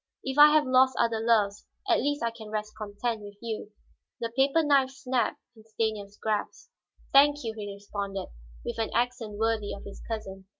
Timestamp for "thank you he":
7.13-7.71